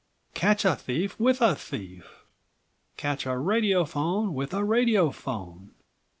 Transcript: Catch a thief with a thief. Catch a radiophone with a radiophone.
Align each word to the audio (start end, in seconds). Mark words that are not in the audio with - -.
Catch 0.33 0.65
a 0.65 0.75
thief 0.75 1.19
with 1.19 1.43
a 1.43 1.55
thief. 1.55 2.25
Catch 2.97 3.27
a 3.27 3.37
radiophone 3.37 4.33
with 4.33 4.51
a 4.51 4.63
radiophone. 4.65 5.75